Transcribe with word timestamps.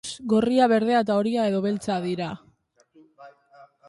Gorria, 0.31 0.67
berdea 0.71 1.01
eta 1.05 1.17
horia 1.23 1.43
edo 1.49 1.59
beltza 1.65 1.97
dira. 2.05 2.31